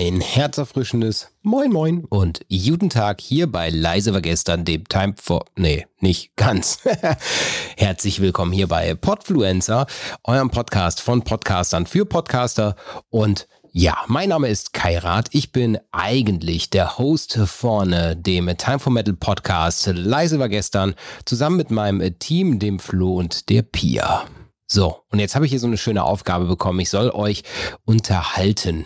[0.00, 5.44] Ein herzerfrischendes Moin Moin und guten Tag hier bei Leise war gestern, dem Time for,
[5.56, 6.78] nee, nicht ganz.
[7.76, 9.88] Herzlich willkommen hier bei Podfluencer,
[10.22, 12.76] eurem Podcast von Podcastern für Podcaster
[13.10, 15.30] und ja, mein Name ist Kairat.
[15.32, 21.56] Ich bin eigentlich der Host vorne dem Time for Metal Podcast Leise war gestern zusammen
[21.56, 24.28] mit meinem Team, dem Flo und der Pia.
[24.70, 26.78] So, und jetzt habe ich hier so eine schöne Aufgabe bekommen.
[26.80, 27.42] Ich soll euch
[27.86, 28.84] unterhalten.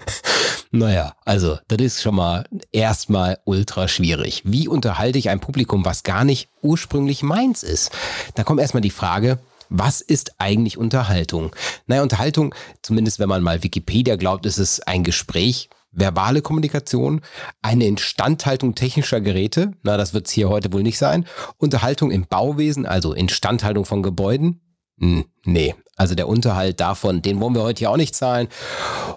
[0.70, 4.42] naja, also das ist schon mal erstmal ultra schwierig.
[4.44, 7.90] Wie unterhalte ich ein Publikum, was gar nicht ursprünglich meins ist?
[8.34, 9.38] Da kommt erstmal die Frage,
[9.70, 11.56] was ist eigentlich Unterhaltung?
[11.86, 17.22] Naja, Unterhaltung, zumindest wenn man mal Wikipedia glaubt, ist es ein Gespräch, verbale Kommunikation,
[17.62, 22.26] eine Instandhaltung technischer Geräte, na, das wird es hier heute wohl nicht sein, Unterhaltung im
[22.26, 24.60] Bauwesen, also Instandhaltung von Gebäuden,
[24.98, 28.46] nee, also der Unterhalt davon, den wollen wir heute ja auch nicht zahlen.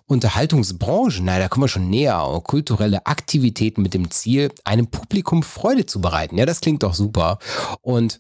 [0.08, 2.42] Unterhaltungsbranchen, naja, da kommen wir schon näher.
[2.44, 6.40] Kulturelle Aktivitäten mit dem Ziel, einem Publikum Freude zu bereiten.
[6.40, 7.38] Ja, das klingt doch super.
[7.82, 8.20] Und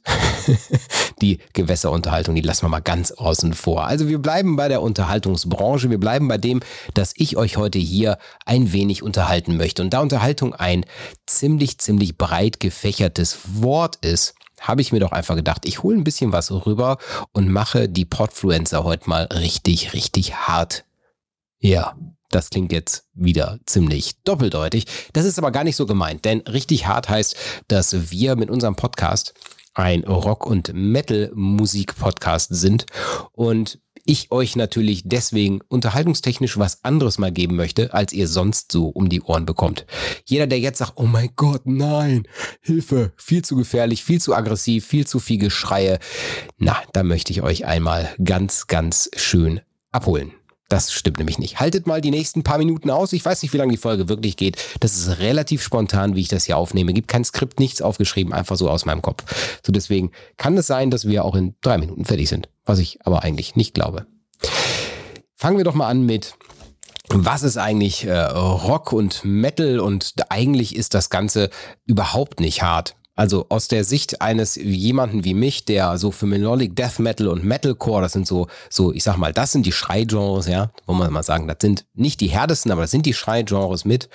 [1.23, 3.85] die Gewässerunterhaltung, die lassen wir mal ganz außen vor.
[3.85, 5.89] Also wir bleiben bei der Unterhaltungsbranche.
[5.89, 6.59] Wir bleiben bei dem,
[6.93, 9.81] dass ich euch heute hier ein wenig unterhalten möchte.
[9.81, 10.85] Und da Unterhaltung ein
[11.25, 16.03] ziemlich, ziemlich breit gefächertes Wort ist, habe ich mir doch einfach gedacht, ich hole ein
[16.03, 16.97] bisschen was rüber
[17.33, 20.85] und mache die Podfluencer heute mal richtig, richtig hart.
[21.59, 21.95] Ja,
[22.29, 24.85] das klingt jetzt wieder ziemlich doppeldeutig.
[25.13, 27.35] Das ist aber gar nicht so gemeint, denn richtig hart heißt,
[27.67, 29.33] dass wir mit unserem Podcast
[29.73, 32.85] ein Rock- und Metal-Musik-Podcast sind
[33.33, 38.87] und ich euch natürlich deswegen unterhaltungstechnisch was anderes mal geben möchte, als ihr sonst so
[38.87, 39.85] um die Ohren bekommt.
[40.25, 42.27] Jeder, der jetzt sagt, oh mein Gott, nein,
[42.61, 45.99] Hilfe, viel zu gefährlich, viel zu aggressiv, viel zu viel Geschreie,
[46.57, 50.33] na, da möchte ich euch einmal ganz, ganz schön abholen.
[50.71, 51.59] Das stimmt nämlich nicht.
[51.59, 53.11] Haltet mal die nächsten paar Minuten aus.
[53.11, 54.55] Ich weiß nicht, wie lange die Folge wirklich geht.
[54.79, 56.93] Das ist relativ spontan, wie ich das hier aufnehme.
[56.93, 59.25] Gibt kein Skript, nichts aufgeschrieben, einfach so aus meinem Kopf.
[59.65, 62.47] So deswegen kann es sein, dass wir auch in drei Minuten fertig sind.
[62.63, 64.05] Was ich aber eigentlich nicht glaube.
[65.35, 66.35] Fangen wir doch mal an mit
[67.09, 71.49] was ist eigentlich äh, Rock und Metal und eigentlich ist das Ganze
[71.85, 72.95] überhaupt nicht hart.
[73.15, 77.43] Also aus der Sicht eines jemanden wie mich, der so für Melodic Death Metal und
[77.43, 81.11] Metalcore, das sind so, so, ich sag mal, das sind die Schreigenres, ja, wo man
[81.11, 84.09] mal sagen, das sind nicht die härtesten, aber das sind die Schreigenres mit.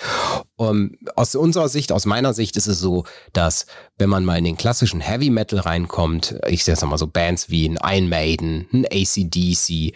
[0.57, 3.05] Um, aus unserer Sicht, aus meiner Sicht ist es so,
[3.35, 3.67] dass
[3.99, 7.69] wenn man mal in den klassischen Heavy Metal reinkommt, ich sag mal so Bands wie
[7.69, 9.95] ein Iron Maiden, ein ACDC,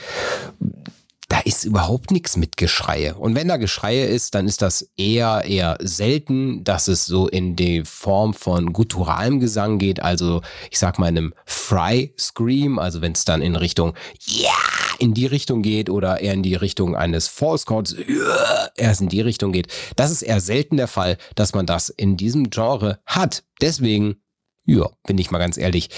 [1.31, 3.15] da ist überhaupt nichts mit Geschreie.
[3.15, 7.55] Und wenn da Geschreie ist, dann ist das eher, eher selten, dass es so in
[7.55, 10.03] die Form von gutturalem Gesang geht.
[10.03, 10.43] Also,
[10.73, 15.15] ich sag mal, einem Fry Scream, also wenn es dann in Richtung, ja, yeah, in
[15.15, 19.21] die Richtung geht oder eher in die Richtung eines False Chords, yeah, erst in die
[19.21, 19.69] Richtung geht.
[19.95, 23.45] Das ist eher selten der Fall, dass man das in diesem Genre hat.
[23.61, 24.17] Deswegen,
[24.65, 25.91] ja, bin ich mal ganz ehrlich,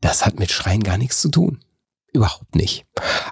[0.00, 1.64] das hat mit Schreien gar nichts zu tun.
[2.12, 2.86] Überhaupt nicht.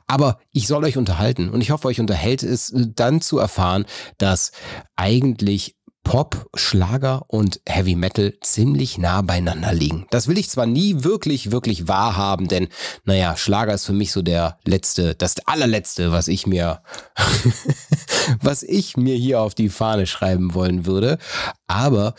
[0.06, 3.86] Aber ich soll euch unterhalten und ich hoffe, euch unterhält es äh, dann zu erfahren,
[4.18, 4.52] dass
[4.96, 10.06] eigentlich Pop, Schlager und Heavy Metal ziemlich nah beieinander liegen.
[10.10, 12.68] Das will ich zwar nie wirklich, wirklich wahrhaben, denn
[13.04, 16.80] naja, Schlager ist für mich so der letzte, das allerletzte, was ich mir,
[18.40, 21.18] was ich mir hier auf die Fahne schreiben wollen würde.
[21.66, 22.14] Aber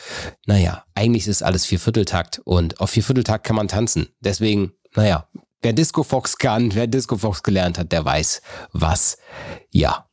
[0.45, 4.09] naja, eigentlich ist alles Viervierteltakt und auf Viervierteltakt kann man tanzen.
[4.19, 5.27] Deswegen naja,
[5.61, 8.41] Wer Disco Fox kann, wer Disco Fox gelernt hat, der weiß,
[8.73, 9.17] was,
[9.71, 10.07] ja,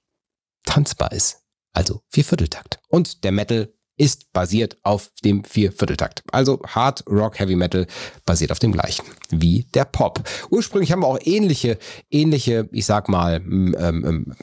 [0.64, 1.42] tanzbar ist.
[1.72, 2.78] Also Viervierteltakt.
[2.88, 6.24] Und der Metal ist basiert auf dem Viervierteltakt.
[6.32, 7.86] Also Hard Rock Heavy Metal
[8.24, 10.22] basiert auf dem gleichen wie der Pop.
[10.50, 11.78] Ursprünglich haben wir auch ähnliche,
[12.10, 14.34] ähnliche, ich sag mal, ähm, ähm,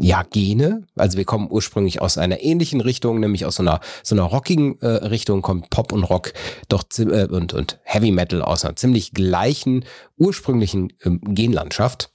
[0.00, 0.86] ja, Gene.
[0.96, 4.78] Also wir kommen ursprünglich aus einer ähnlichen Richtung, nämlich aus so einer, so einer rockigen
[4.80, 6.32] äh, Richtung kommt Pop und Rock
[6.68, 9.84] doch äh, und, und Heavy Metal aus einer ziemlich gleichen
[10.16, 12.12] ursprünglichen ähm, Genlandschaft.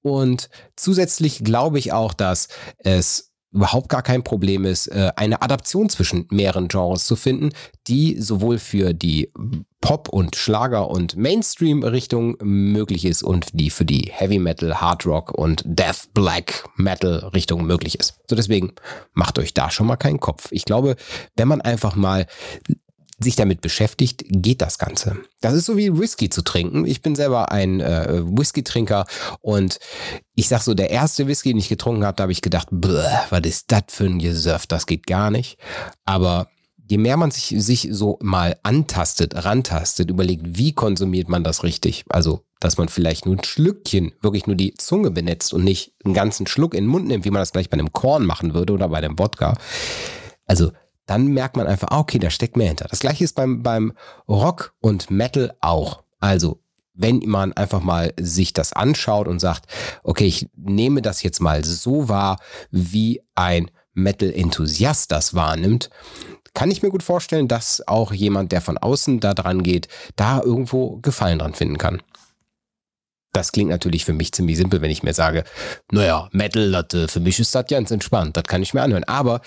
[0.00, 2.48] Und zusätzlich glaube ich auch, dass
[2.78, 7.50] es überhaupt gar kein Problem ist, äh, eine Adaption zwischen mehreren Genres zu finden,
[7.86, 9.30] die sowohl für die
[9.80, 15.32] Pop- und Schlager- und Mainstream-Richtung möglich ist und die für die Heavy Metal, Hard Rock
[15.32, 18.20] und Death Black Metal-Richtung möglich ist.
[18.28, 18.72] So deswegen
[19.12, 20.48] macht euch da schon mal keinen Kopf.
[20.52, 20.96] Ich glaube,
[21.36, 22.26] wenn man einfach mal
[23.22, 25.16] sich damit beschäftigt, geht das Ganze.
[25.40, 26.86] Das ist so wie Whisky zu trinken.
[26.86, 29.06] Ich bin selber ein äh, Whisky-Trinker
[29.40, 29.78] und
[30.34, 33.40] ich sag so, der erste Whisky, den ich getrunken habe, da habe ich gedacht, was
[33.44, 35.58] ist das für ein Gesurf, das geht gar nicht.
[36.04, 36.48] Aber
[36.88, 42.04] je mehr man sich, sich so mal antastet, rantastet, überlegt, wie konsumiert man das richtig,
[42.08, 46.14] also dass man vielleicht nur ein Schlückchen, wirklich nur die Zunge benetzt und nicht einen
[46.14, 48.72] ganzen Schluck in den Mund nimmt, wie man das gleich bei einem Korn machen würde
[48.72, 49.56] oder bei einem Wodka.
[50.46, 50.70] Also
[51.06, 52.86] dann merkt man einfach, ah, okay, da steckt mehr hinter.
[52.88, 53.92] Das gleiche ist beim, beim
[54.28, 56.02] Rock und Metal auch.
[56.20, 56.60] Also,
[56.94, 59.66] wenn man einfach mal sich das anschaut und sagt,
[60.02, 62.38] okay, ich nehme das jetzt mal so wahr,
[62.70, 65.90] wie ein Metal-Enthusiast das wahrnimmt,
[66.54, 70.40] kann ich mir gut vorstellen, dass auch jemand, der von außen da dran geht, da
[70.40, 72.02] irgendwo Gefallen dran finden kann.
[73.32, 75.44] Das klingt natürlich für mich ziemlich simpel, wenn ich mir sage,
[75.90, 79.04] naja, Metal, das, äh, für mich ist das ganz entspannt, das kann ich mir anhören.
[79.04, 79.40] Aber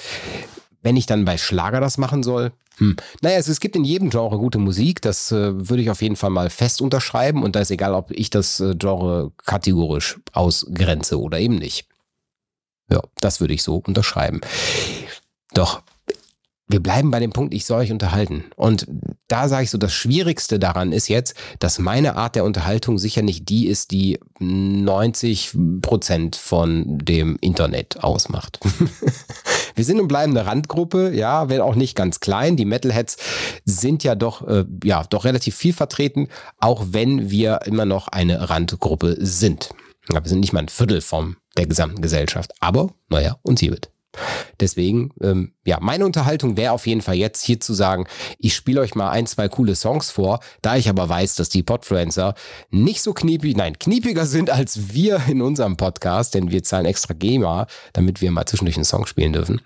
[0.86, 2.96] wenn ich dann bei Schlager das machen soll, hm.
[3.22, 6.16] Naja, es, es gibt in jedem Genre gute Musik, das äh, würde ich auf jeden
[6.18, 11.20] Fall mal fest unterschreiben und da ist egal, ob ich das äh, Genre kategorisch ausgrenze
[11.20, 11.88] oder eben nicht.
[12.92, 14.42] Ja, das würde ich so unterschreiben.
[15.54, 15.82] Doch
[16.68, 18.46] wir bleiben bei dem Punkt, ich soll euch unterhalten.
[18.56, 18.88] Und
[19.28, 23.22] da sage ich so, das Schwierigste daran ist jetzt, dass meine Art der Unterhaltung sicher
[23.22, 25.52] nicht die ist, die 90
[25.82, 28.60] Prozent von dem Internet ausmacht.
[29.76, 32.58] wir sind und bleiben eine Randgruppe, ja, wenn auch nicht ganz klein.
[32.58, 33.18] Die Metalheads
[33.64, 36.30] sind ja doch, äh, ja, doch relativ viel vertreten,
[36.60, 39.70] auch wenn wir immer noch eine Randgruppe sind.
[40.10, 42.52] Ja, wir sind nicht mal ein Viertel vom der gesamten Gesellschaft.
[42.60, 43.92] Aber, naja, uns hier wird.
[44.60, 48.08] Deswegen, ähm, ja, meine Unterhaltung wäre auf jeden Fall jetzt hier zu sagen,
[48.38, 51.64] ich spiele euch mal ein, zwei coole Songs vor, da ich aber weiß, dass die
[51.64, 52.36] Podfluencer
[52.70, 57.14] nicht so kniepig, nein, kniepiger sind als wir in unserem Podcast, denn wir zahlen extra
[57.14, 59.62] GEMA, damit wir mal zwischendurch einen Song spielen dürfen.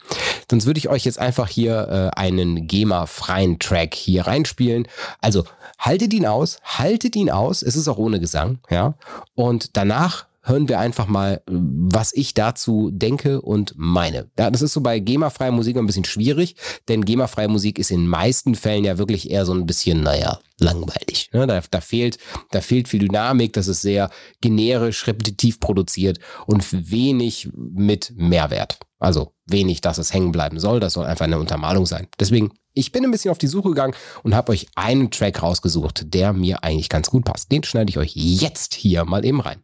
[0.49, 4.87] Sonst würde ich euch jetzt einfach hier äh, einen GEMA-freien Track hier reinspielen.
[5.21, 5.43] Also
[5.77, 8.95] haltet ihn aus, haltet ihn aus, es ist auch ohne Gesang, ja,
[9.35, 14.29] und danach hören wir einfach mal, was ich dazu denke und meine.
[14.35, 16.55] Das ist so bei GEMA-freier Musik ein bisschen schwierig,
[16.87, 21.29] denn GEMA-freie Musik ist in meisten Fällen ja wirklich eher so ein bisschen, naja, langweilig.
[21.33, 21.47] Ne?
[21.47, 22.17] Da, da, fehlt,
[22.51, 24.09] da fehlt viel Dynamik, das ist sehr
[24.41, 28.79] generisch, repetitiv produziert und wenig mit Mehrwert.
[28.99, 32.07] Also wenig, dass es hängen bleiben soll, das soll einfach eine Untermalung sein.
[32.19, 36.13] Deswegen, ich bin ein bisschen auf die Suche gegangen und habe euch einen Track rausgesucht,
[36.13, 37.51] der mir eigentlich ganz gut passt.
[37.51, 39.61] Den schneide ich euch jetzt hier mal eben rein.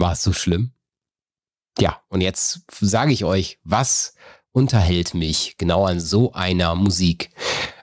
[0.00, 0.72] War es so schlimm?
[1.78, 4.14] Ja, und jetzt sage ich euch, was
[4.52, 7.30] unterhält mich genau an so einer Musik?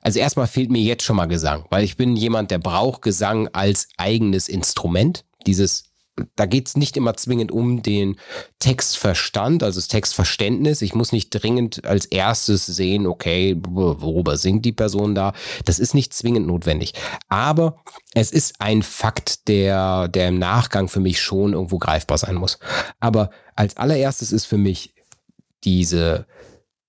[0.01, 3.47] Also erstmal fehlt mir jetzt schon mal Gesang, weil ich bin jemand, der braucht Gesang
[3.53, 5.25] als eigenes Instrument.
[5.45, 5.87] Dieses
[6.36, 8.17] da geht es nicht immer zwingend um den
[8.59, 10.81] Textverstand, also das Textverständnis.
[10.81, 15.33] Ich muss nicht dringend als erstes sehen, okay, worüber singt die Person da.
[15.65, 16.93] Das ist nicht zwingend notwendig.
[17.29, 17.77] Aber
[18.13, 22.57] es ist ein Fakt, der, der im Nachgang für mich schon irgendwo greifbar sein muss.
[23.00, 24.93] Aber als allererstes ist für mich
[25.63, 26.25] diese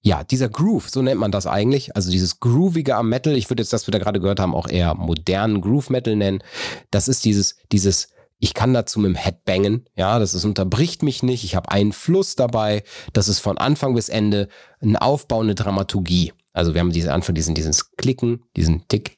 [0.00, 3.62] ja, dieser Groove, so nennt man das eigentlich, also dieses Groovige am Metal, ich würde
[3.62, 6.42] jetzt, das wir da gerade gehört haben, auch eher modernen Groove Metal nennen.
[6.90, 8.08] Das ist dieses, dieses,
[8.38, 11.70] ich kann dazu mit dem Head bangen, ja, das ist, unterbricht mich nicht, ich habe
[11.70, 14.48] einen Fluss dabei, das ist von Anfang bis Ende
[14.80, 16.32] ein Aufbau, eine Dramaturgie.
[16.52, 19.17] Also wir haben diese Anfang, diesen, dieses Klicken, diesen Tick,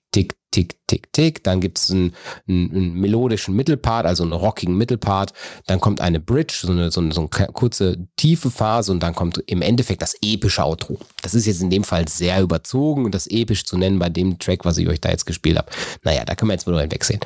[0.51, 1.45] Tick, Tick, Tick.
[1.45, 2.15] Dann gibt es einen,
[2.49, 5.33] einen, einen, melodischen Mittelpart, also einen rockigen Mittelpart.
[5.67, 9.15] Dann kommt eine Bridge, so eine, so eine, so eine kurze, tiefe Phase und dann
[9.15, 10.99] kommt im Endeffekt das epische Outro.
[11.23, 14.39] Das ist jetzt in dem Fall sehr überzogen und das episch zu nennen bei dem
[14.39, 15.71] Track, was ich euch da jetzt gespielt habe.
[16.03, 17.21] Naja, da können wir jetzt mal hinwegsehen.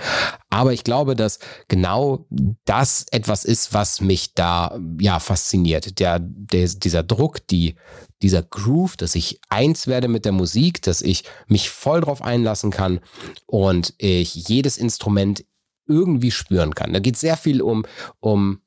[0.50, 1.38] Aber ich glaube, dass
[1.68, 2.26] genau
[2.64, 5.98] das etwas ist, was mich da ja fasziniert.
[5.98, 7.74] Der, der, dieser Druck, die,
[8.22, 12.70] dieser Groove, dass ich eins werde mit der Musik, dass ich mich voll drauf einlassen
[12.70, 13.00] kann
[13.46, 15.44] und ich jedes Instrument
[15.86, 16.92] irgendwie spüren kann.
[16.92, 17.84] Da geht sehr viel um,
[18.20, 18.60] um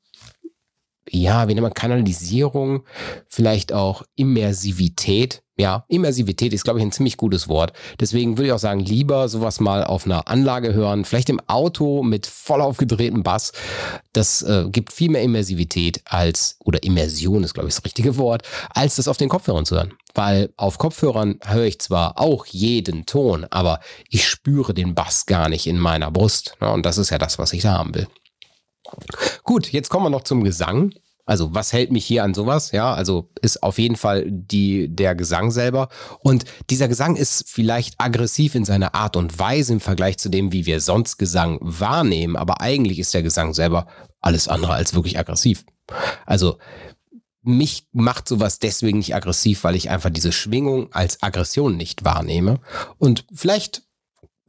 [1.10, 2.84] ja, wie nennt man Kanalisierung,
[3.28, 5.42] vielleicht auch Immersivität.
[5.60, 7.72] Ja, Immersivität ist, glaube ich, ein ziemlich gutes Wort.
[7.98, 12.04] Deswegen würde ich auch sagen, lieber sowas mal auf einer Anlage hören, vielleicht im Auto
[12.04, 13.50] mit voll aufgedrehtem Bass.
[14.12, 18.42] Das äh, gibt viel mehr Immersivität als, oder Immersion ist, glaube ich, das richtige Wort,
[18.70, 19.94] als das auf den Kopfhörern zu hören.
[20.14, 25.48] Weil auf Kopfhörern höre ich zwar auch jeden Ton, aber ich spüre den Bass gar
[25.48, 26.56] nicht in meiner Brust.
[26.60, 28.06] Ja, und das ist ja das, was ich da haben will.
[29.44, 30.92] Gut, jetzt kommen wir noch zum Gesang.
[31.28, 32.72] Also, was hält mich hier an sowas?
[32.72, 35.90] Ja, also ist auf jeden Fall die, der Gesang selber.
[36.20, 40.52] Und dieser Gesang ist vielleicht aggressiv in seiner Art und Weise im Vergleich zu dem,
[40.52, 42.34] wie wir sonst Gesang wahrnehmen.
[42.34, 43.86] Aber eigentlich ist der Gesang selber
[44.20, 45.66] alles andere als wirklich aggressiv.
[46.24, 46.56] Also,
[47.42, 52.60] mich macht sowas deswegen nicht aggressiv, weil ich einfach diese Schwingung als Aggression nicht wahrnehme.
[52.96, 53.82] Und vielleicht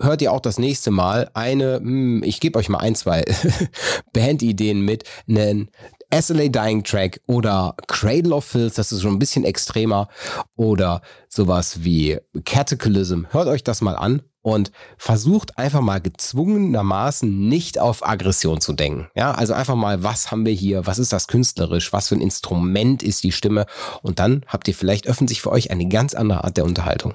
[0.01, 3.23] hört ihr auch das nächste Mal eine, hm, ich gebe euch mal ein, zwei
[4.13, 5.69] Bandideen mit, einen
[6.13, 10.07] SLA Dying Track oder Cradle of Filth, das ist schon ein bisschen extremer
[10.55, 13.25] oder sowas wie Cataclysm.
[13.29, 19.07] Hört euch das mal an und versucht einfach mal gezwungenermaßen nicht auf Aggression zu denken.
[19.15, 20.87] Ja, also einfach mal, was haben wir hier?
[20.87, 21.93] Was ist das künstlerisch?
[21.93, 23.65] Was für ein Instrument ist die Stimme?
[24.01, 27.13] Und dann habt ihr vielleicht öffnet sich für euch eine ganz andere Art der Unterhaltung.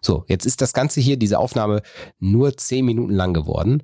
[0.00, 1.82] So, jetzt ist das Ganze hier, diese Aufnahme,
[2.18, 3.82] nur zehn Minuten lang geworden.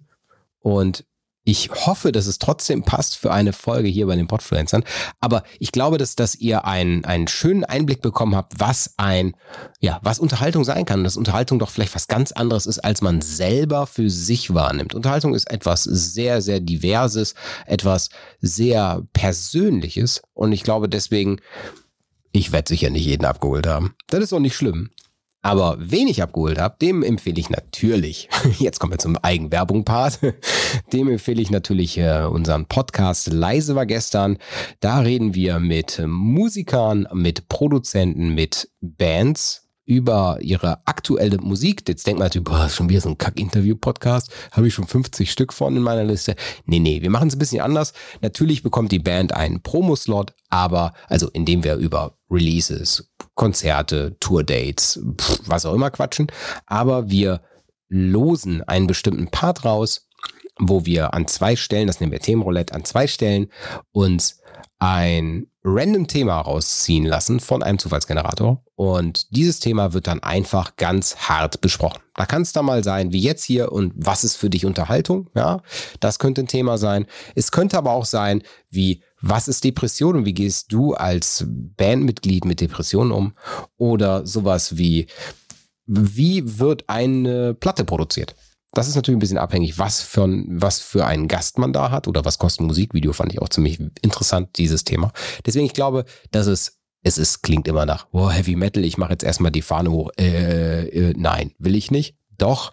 [0.60, 1.04] Und
[1.46, 4.82] ich hoffe, dass es trotzdem passt für eine Folge hier bei den Podfluencern.
[5.20, 9.36] Aber ich glaube, dass, dass ihr einen, einen schönen Einblick bekommen habt, was ein,
[9.78, 11.00] ja, was Unterhaltung sein kann.
[11.00, 14.94] Und dass Unterhaltung doch vielleicht was ganz anderes ist, als man selber für sich wahrnimmt.
[14.94, 17.34] Unterhaltung ist etwas sehr, sehr diverses,
[17.66, 18.08] etwas
[18.40, 20.22] sehr Persönliches.
[20.32, 21.40] Und ich glaube deswegen,
[22.32, 23.94] ich werde sicher nicht jeden abgeholt haben.
[24.06, 24.90] Das ist auch nicht schlimm.
[25.44, 30.20] Aber wen ich abgeholt habe, dem empfehle ich natürlich, jetzt kommen wir zum Eigenwerbung-Part,
[30.94, 34.38] dem empfehle ich natürlich äh, unseren Podcast Leise war gestern.
[34.80, 41.86] Da reden wir mit Musikern, mit Produzenten, mit Bands, über ihre aktuelle Musik.
[41.86, 44.32] Jetzt denkt man natürlich, boah, schon wieder so ein Kack-Interview-Podcast.
[44.52, 46.36] Habe ich schon 50 Stück von in meiner Liste.
[46.64, 47.92] Nee, nee, wir machen es ein bisschen anders.
[48.22, 55.00] Natürlich bekommt die Band einen Promo-Slot, aber, also indem wir über Releases, Konzerte, Tourdates,
[55.46, 56.28] was auch immer quatschen.
[56.66, 57.40] Aber wir
[57.88, 60.08] losen einen bestimmten Part raus,
[60.58, 63.48] wo wir an zwei Stellen, das nennen wir Themenroulette, an zwei Stellen
[63.92, 64.40] uns
[64.78, 71.16] ein random Thema rausziehen lassen von einem Zufallsgenerator und dieses Thema wird dann einfach ganz
[71.16, 72.02] hart besprochen.
[72.14, 75.30] Da kann es da mal sein, wie jetzt hier und was ist für dich Unterhaltung?
[75.34, 75.62] Ja,
[76.00, 77.06] das könnte ein Thema sein.
[77.34, 82.44] Es könnte aber auch sein, wie was ist Depression und wie gehst du als Bandmitglied
[82.44, 83.32] mit Depressionen um?
[83.78, 85.06] Oder sowas wie,
[85.86, 88.34] wie wird eine Platte produziert?
[88.72, 92.06] Das ist natürlich ein bisschen abhängig, was für, was für einen Gast man da hat
[92.06, 95.12] oder was kostet ein Musikvideo, fand ich auch ziemlich interessant, dieses Thema.
[95.46, 99.12] Deswegen, ich glaube, dass es, es ist, klingt immer nach, oh, Heavy Metal, ich mache
[99.12, 100.10] jetzt erstmal die Fahne hoch.
[100.18, 102.16] Äh, äh, nein, will ich nicht.
[102.36, 102.72] Doch,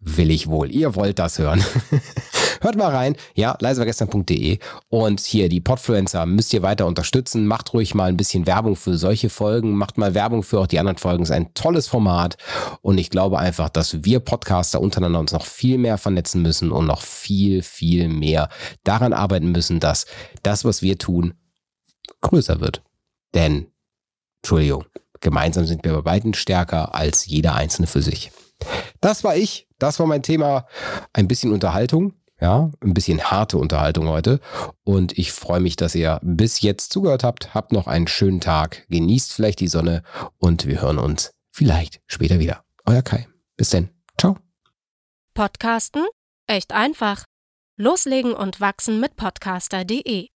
[0.00, 0.70] will ich wohl.
[0.70, 1.64] Ihr wollt das hören.
[2.66, 4.58] Hört mal rein, ja, leisevergestern.de
[4.88, 7.46] und hier die Podfluencer müsst ihr weiter unterstützen.
[7.46, 10.80] Macht ruhig mal ein bisschen Werbung für solche Folgen, macht mal Werbung für auch die
[10.80, 11.22] anderen Folgen.
[11.22, 12.36] Ist ein tolles Format
[12.82, 16.86] und ich glaube einfach, dass wir Podcaster untereinander uns noch viel mehr vernetzen müssen und
[16.86, 18.48] noch viel, viel mehr
[18.82, 20.06] daran arbeiten müssen, dass
[20.42, 21.34] das, was wir tun,
[22.20, 22.82] größer wird.
[23.32, 23.68] Denn,
[24.42, 24.86] Entschuldigung,
[25.20, 28.32] gemeinsam sind wir bei beiden stärker als jeder Einzelne für sich.
[29.00, 29.68] Das war ich.
[29.78, 30.66] Das war mein Thema.
[31.12, 32.14] Ein bisschen Unterhaltung.
[32.40, 34.40] Ja, ein bisschen harte Unterhaltung heute.
[34.84, 37.54] Und ich freue mich, dass ihr bis jetzt zugehört habt.
[37.54, 38.86] Habt noch einen schönen Tag.
[38.88, 40.02] Genießt vielleicht die Sonne
[40.38, 42.62] und wir hören uns vielleicht später wieder.
[42.84, 43.26] Euer Kai.
[43.56, 43.88] Bis denn.
[44.18, 44.36] Ciao.
[45.34, 46.04] Podcasten?
[46.46, 47.24] Echt einfach.
[47.78, 50.28] Loslegen und wachsen mit podcaster.de